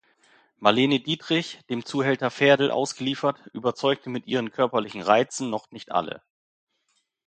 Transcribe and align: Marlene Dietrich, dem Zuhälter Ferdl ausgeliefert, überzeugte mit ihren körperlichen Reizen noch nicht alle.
Marlene 0.57 0.99
Dietrich, 0.99 1.59
dem 1.69 1.85
Zuhälter 1.85 2.31
Ferdl 2.31 2.71
ausgeliefert, 2.71 3.37
überzeugte 3.53 4.09
mit 4.09 4.25
ihren 4.25 4.49
körperlichen 4.51 5.03
Reizen 5.03 5.51
noch 5.51 5.69
nicht 5.71 5.91
alle. 5.91 6.23